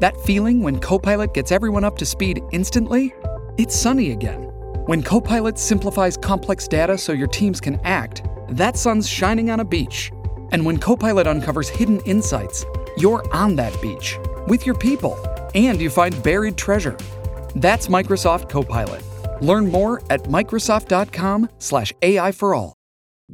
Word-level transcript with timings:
That 0.00 0.18
feeling 0.22 0.62
when 0.62 0.80
Copilot 0.80 1.34
gets 1.34 1.52
everyone 1.52 1.84
up 1.84 1.98
to 1.98 2.06
speed 2.06 2.42
instantly? 2.52 3.14
It's 3.58 3.76
sunny 3.76 4.12
again. 4.12 4.44
When 4.86 5.02
Copilot 5.02 5.58
simplifies 5.58 6.16
complex 6.16 6.66
data 6.66 6.96
so 6.96 7.12
your 7.12 7.28
teams 7.28 7.60
can 7.60 7.78
act, 7.84 8.22
that 8.48 8.78
sun's 8.78 9.06
shining 9.06 9.50
on 9.50 9.60
a 9.60 9.64
beach. 9.64 10.10
And 10.52 10.64
when 10.64 10.78
Copilot 10.78 11.26
uncovers 11.26 11.68
hidden 11.68 12.00
insights, 12.06 12.64
you're 12.96 13.22
on 13.30 13.56
that 13.56 13.78
beach 13.82 14.16
with 14.48 14.64
your 14.64 14.74
people 14.74 15.18
and 15.54 15.78
you 15.78 15.90
find 15.90 16.22
buried 16.22 16.56
treasure. 16.56 16.96
That's 17.54 17.88
Microsoft 17.88 18.48
Copilot. 18.48 19.02
Learn 19.42 19.70
more 19.70 20.02
at 20.08 20.22
Microsoft.com/slash 20.22 21.92
AI 22.00 22.32
for 22.32 22.54
all. 22.54 22.72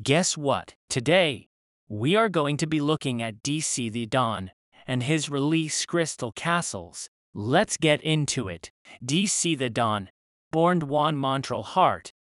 Guess 0.03 0.37
what? 0.37 0.75
Today, 0.91 1.47
we 1.89 2.17
are 2.17 2.29
going 2.29 2.57
to 2.57 2.67
be 2.67 2.81
looking 2.81 3.23
at 3.23 3.43
DC 3.45 3.93
the 3.93 4.07
Don 4.07 4.51
and 4.87 5.03
his 5.03 5.29
release 5.29 5.85
Crystal 5.85 6.33
Castles. 6.33 7.09
Let's 7.35 7.77
get 7.77 8.01
into 8.03 8.49
it. 8.49 8.71
DC 9.05 9.59
the 9.59 9.69
Don, 9.69 10.11
born 10.51 10.81
Juan 10.81 11.17
Montreal 11.17 11.63
Hart, 11.63 12.13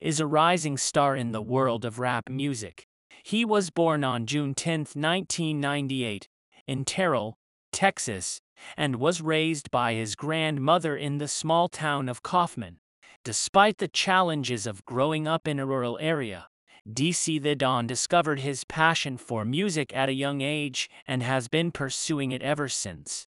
is 0.00 0.18
a 0.20 0.26
rising 0.26 0.76
star 0.76 1.14
in 1.16 1.32
the 1.32 1.42
world 1.42 1.84
of 1.84 1.98
rap 1.98 2.28
music. 2.28 2.86
He 3.22 3.44
was 3.44 3.70
born 3.70 4.04
on 4.04 4.26
June 4.26 4.54
10, 4.54 4.80
1998, 4.94 6.28
in 6.66 6.84
Terrell, 6.84 7.38
Texas, 7.72 8.40
and 8.76 8.96
was 8.96 9.20
raised 9.20 9.70
by 9.70 9.94
his 9.94 10.14
grandmother 10.14 10.96
in 10.96 11.18
the 11.18 11.28
small 11.28 11.68
town 11.68 12.08
of 12.08 12.22
Kaufman. 12.22 12.78
Despite 13.24 13.78
the 13.78 13.88
challenges 13.88 14.66
of 14.66 14.84
growing 14.84 15.26
up 15.26 15.48
in 15.48 15.58
a 15.58 15.66
rural 15.66 15.98
area, 16.00 16.46
DC 16.88 17.42
the 17.42 17.56
Don 17.56 17.88
discovered 17.88 18.40
his 18.40 18.62
passion 18.62 19.16
for 19.16 19.44
music 19.44 19.94
at 19.96 20.08
a 20.08 20.14
young 20.14 20.40
age 20.40 20.88
and 21.06 21.20
has 21.20 21.48
been 21.48 21.72
pursuing 21.72 22.30
it 22.30 22.42
ever 22.42 22.68
since. 22.68 23.26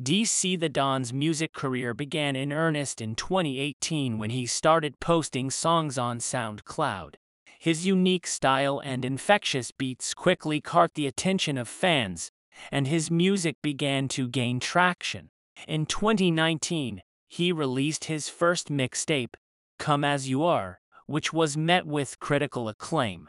DC 0.00 0.60
the 0.60 0.68
Don's 0.68 1.12
music 1.12 1.52
career 1.52 1.92
began 1.92 2.36
in 2.36 2.52
earnest 2.52 3.00
in 3.00 3.16
2018 3.16 4.16
when 4.16 4.30
he 4.30 4.46
started 4.46 5.00
posting 5.00 5.50
songs 5.50 5.98
on 5.98 6.18
SoundCloud. 6.18 7.14
His 7.58 7.84
unique 7.84 8.26
style 8.26 8.80
and 8.84 9.04
infectious 9.04 9.72
beats 9.72 10.14
quickly 10.14 10.60
caught 10.60 10.94
the 10.94 11.06
attention 11.06 11.58
of 11.58 11.68
fans, 11.68 12.30
and 12.70 12.86
his 12.86 13.10
music 13.10 13.56
began 13.60 14.06
to 14.08 14.28
gain 14.28 14.60
traction. 14.60 15.30
In 15.66 15.84
2019, 15.84 17.02
he 17.28 17.52
released 17.52 18.04
his 18.04 18.28
first 18.28 18.68
mixtape, 18.68 19.34
Come 19.78 20.04
As 20.04 20.28
You 20.28 20.44
Are, 20.44 20.80
which 21.10 21.32
was 21.32 21.56
met 21.56 21.84
with 21.84 22.20
critical 22.20 22.68
acclaim. 22.68 23.28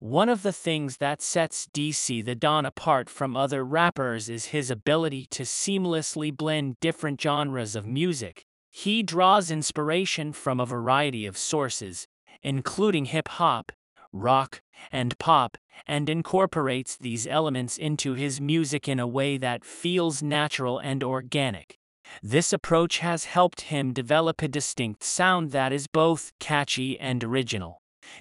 One 0.00 0.28
of 0.28 0.42
the 0.42 0.52
things 0.52 0.98
that 0.98 1.22
sets 1.22 1.66
DC 1.72 2.22
the 2.22 2.34
Don 2.34 2.66
apart 2.66 3.08
from 3.08 3.36
other 3.36 3.64
rappers 3.64 4.28
is 4.28 4.46
his 4.46 4.70
ability 4.70 5.26
to 5.30 5.44
seamlessly 5.44 6.36
blend 6.36 6.78
different 6.80 7.18
genres 7.18 7.74
of 7.74 7.86
music. 7.86 8.44
He 8.70 9.02
draws 9.02 9.50
inspiration 9.50 10.34
from 10.34 10.60
a 10.60 10.66
variety 10.66 11.24
of 11.24 11.38
sources, 11.38 12.06
including 12.42 13.06
hip 13.06 13.28
hop, 13.28 13.72
rock, 14.12 14.60
and 14.90 15.18
pop, 15.18 15.56
and 15.86 16.10
incorporates 16.10 16.98
these 16.98 17.26
elements 17.26 17.78
into 17.78 18.12
his 18.12 18.42
music 18.42 18.86
in 18.86 19.00
a 19.00 19.06
way 19.06 19.38
that 19.38 19.64
feels 19.64 20.22
natural 20.22 20.78
and 20.78 21.02
organic. 21.02 21.78
This 22.22 22.52
approach 22.52 22.98
has 22.98 23.26
helped 23.26 23.62
him 23.62 23.92
develop 23.92 24.42
a 24.42 24.48
distinct 24.48 25.04
sound 25.04 25.52
that 25.52 25.72
is 25.72 25.86
both 25.86 26.32
catchy 26.40 26.98
and 26.98 27.22
original. 27.22 27.78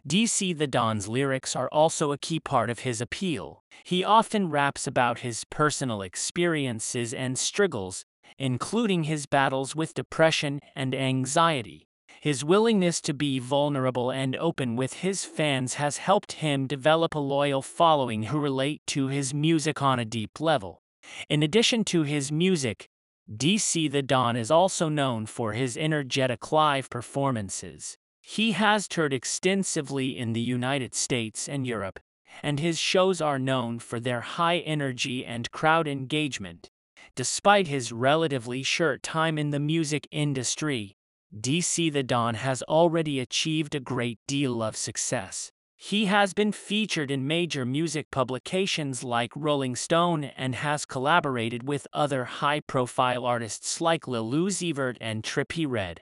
DC 0.08 0.58
the 0.58 0.68
Don's 0.68 1.08
lyrics 1.08 1.56
are 1.56 1.70
also 1.70 2.12
a 2.12 2.18
key 2.18 2.40
part 2.40 2.70
of 2.70 2.80
his 2.80 3.02
appeal. 3.02 3.64
He 3.84 4.04
often 4.04 4.50
raps 4.50 4.86
about 4.86 5.20
his 5.20 5.44
personal 5.46 6.02
experiences 6.02 7.14
and 7.14 7.38
struggles, 7.38 8.06
including 8.38 9.04
his 9.06 9.26
battles 9.26 9.76
with 9.76 9.94
depression 9.94 10.60
and 10.76 10.94
anxiety. 10.94 11.88
His 12.22 12.46
willingness 12.46 13.02
to 13.02 13.16
be 13.16 13.40
vulnerable 13.40 14.12
and 14.12 14.36
open 14.36 14.76
with 14.76 14.94
his 14.94 15.26
fans 15.26 15.76
has 15.76 15.98
helped 15.98 16.34
him 16.34 16.68
develop 16.68 17.16
a 17.16 17.20
loyal 17.20 17.64
following 17.64 18.24
who 18.24 18.40
relate 18.40 18.82
to 18.88 19.08
his 19.08 19.34
music 19.34 19.82
on 19.82 19.98
a 19.98 20.06
deep 20.06 20.40
level. 20.40 20.84
In 21.30 21.42
addition 21.42 21.84
to 21.86 22.04
his 22.04 22.32
music, 22.32 22.88
DC 23.32 23.90
the 23.90 24.02
Don 24.02 24.36
is 24.36 24.52
also 24.52 24.90
known 24.90 25.26
for 25.26 25.54
his 25.54 25.78
energetic 25.78 26.52
live 26.52 26.90
performances. 26.90 27.98
He 28.20 28.52
has 28.52 28.90
toured 28.90 29.14
extensively 29.14 30.18
in 30.18 30.34
the 30.34 30.42
United 30.42 30.94
States 30.94 31.48
and 31.48 31.66
Europe, 31.66 32.02
and 32.44 32.60
his 32.60 32.78
shows 32.78 33.22
are 33.22 33.40
known 33.40 33.80
for 33.80 34.02
their 34.02 34.20
high 34.20 34.58
energy 34.58 35.26
and 35.26 35.50
crowd 35.52 35.88
engagement. 35.88 36.70
Despite 37.16 37.68
his 37.68 37.94
relatively 37.94 38.64
short 38.64 39.02
time 39.02 39.38
in 39.38 39.52
the 39.52 39.60
music 39.60 40.08
industry, 40.12 40.98
DC 41.34 41.92
the 41.94 42.04
Don 42.04 42.36
has 42.36 42.62
already 42.64 43.22
achieved 43.22 43.76
a 43.76 43.80
great 43.80 44.20
deal 44.28 44.62
of 44.62 44.76
success. 44.76 45.52
He 45.84 46.06
has 46.06 46.36
been 46.36 46.52
featured 46.52 47.10
in 47.10 47.26
major 47.26 47.66
music 47.66 48.12
publications 48.12 49.04
like 49.04 49.32
Rolling 49.36 49.76
Stone 49.76 50.26
and 50.26 50.54
has 50.54 50.86
collaborated 50.86 51.68
with 51.68 51.88
other 51.92 52.26
high-profile 52.26 53.26
artists 53.26 53.82
like 53.82 54.08
Lil 54.08 54.30
Uzi 54.30 54.76
Vert 54.76 55.00
and 55.02 55.24
Trippie 55.24 55.66
Redd. 55.68 56.02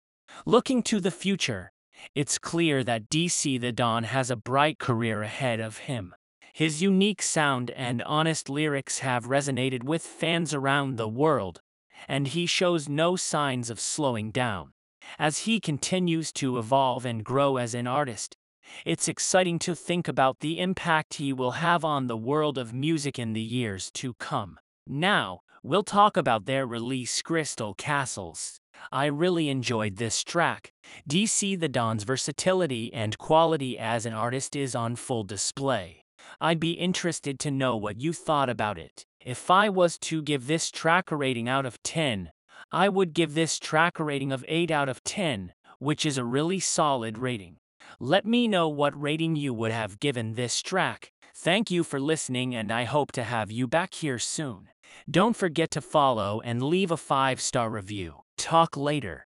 Looking 0.46 0.82
to 0.84 0.98
the 0.98 1.10
future, 1.10 1.72
it's 2.14 2.38
clear 2.38 2.82
that 2.84 3.10
DC 3.10 3.60
the 3.60 3.70
Don 3.70 4.04
has 4.04 4.30
a 4.30 4.34
bright 4.34 4.78
career 4.78 5.22
ahead 5.22 5.60
of 5.60 5.76
him. 5.76 6.14
His 6.54 6.80
unique 6.80 7.20
sound 7.20 7.70
and 7.72 8.02
honest 8.04 8.48
lyrics 8.48 9.00
have 9.00 9.26
resonated 9.26 9.84
with 9.84 10.00
fans 10.00 10.54
around 10.54 10.96
the 10.96 11.06
world, 11.06 11.60
and 12.08 12.28
he 12.28 12.46
shows 12.46 12.88
no 12.88 13.14
signs 13.14 13.68
of 13.68 13.78
slowing 13.78 14.30
down. 14.30 14.72
As 15.18 15.40
he 15.40 15.60
continues 15.60 16.32
to 16.32 16.56
evolve 16.56 17.04
and 17.04 17.22
grow 17.22 17.58
as 17.58 17.74
an 17.74 17.86
artist, 17.86 18.38
it's 18.84 19.08
exciting 19.08 19.58
to 19.60 19.74
think 19.74 20.08
about 20.08 20.40
the 20.40 20.60
impact 20.60 21.14
he 21.14 21.32
will 21.32 21.52
have 21.52 21.84
on 21.84 22.06
the 22.06 22.16
world 22.16 22.58
of 22.58 22.72
music 22.72 23.18
in 23.18 23.32
the 23.32 23.40
years 23.40 23.90
to 23.92 24.14
come. 24.14 24.58
Now, 24.86 25.40
we'll 25.62 25.82
talk 25.82 26.16
about 26.16 26.46
their 26.46 26.66
release 26.66 27.22
Crystal 27.22 27.74
Castles. 27.74 28.60
I 28.92 29.06
really 29.06 29.48
enjoyed 29.48 29.96
this 29.96 30.22
track. 30.22 30.72
DC 31.08 31.58
the 31.58 31.68
Don's 31.68 32.04
versatility 32.04 32.92
and 32.92 33.18
quality 33.18 33.78
as 33.78 34.06
an 34.06 34.12
artist 34.12 34.54
is 34.54 34.74
on 34.74 34.96
full 34.96 35.24
display. 35.24 36.02
I'd 36.40 36.60
be 36.60 36.72
interested 36.72 37.38
to 37.40 37.50
know 37.50 37.76
what 37.76 38.00
you 38.00 38.12
thought 38.12 38.50
about 38.50 38.78
it. 38.78 39.04
If 39.20 39.50
I 39.50 39.68
was 39.68 39.98
to 40.00 40.22
give 40.22 40.46
this 40.46 40.70
track 40.70 41.10
a 41.10 41.16
rating 41.16 41.48
out 41.48 41.66
of 41.66 41.82
10, 41.82 42.30
I 42.72 42.88
would 42.88 43.14
give 43.14 43.34
this 43.34 43.58
track 43.58 43.98
a 43.98 44.04
rating 44.04 44.32
of 44.32 44.44
8 44.46 44.70
out 44.70 44.88
of 44.88 45.02
10, 45.04 45.52
which 45.78 46.04
is 46.04 46.18
a 46.18 46.24
really 46.24 46.60
solid 46.60 47.18
rating. 47.18 47.56
Let 48.00 48.26
me 48.26 48.48
know 48.48 48.68
what 48.68 49.00
rating 49.00 49.36
you 49.36 49.54
would 49.54 49.72
have 49.72 50.00
given 50.00 50.34
this 50.34 50.62
track. 50.62 51.12
Thank 51.34 51.70
you 51.70 51.84
for 51.84 52.00
listening 52.00 52.54
and 52.54 52.72
I 52.72 52.84
hope 52.84 53.12
to 53.12 53.22
have 53.22 53.50
you 53.50 53.66
back 53.66 53.94
here 53.94 54.18
soon. 54.18 54.68
Don't 55.10 55.36
forget 55.36 55.70
to 55.72 55.80
follow 55.80 56.40
and 56.44 56.62
leave 56.62 56.90
a 56.90 56.96
5-star 56.96 57.68
review. 57.68 58.22
Talk 58.38 58.76
later. 58.76 59.26